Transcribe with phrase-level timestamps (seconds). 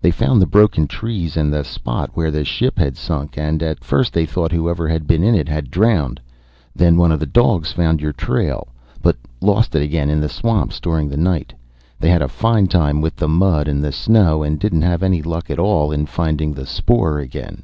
[0.00, 3.84] They found the broken trees and the spot where the ship had sunk, and at
[3.84, 6.20] first thought whoever had been in it had drowned.
[6.74, 8.66] Then one of the dogs found your trail,
[9.02, 11.54] but lost it again in the swamps during the night.
[12.00, 15.22] They had a fine time with the mud and the snow and didn't have any
[15.22, 17.62] luck at all in finding the spoor again.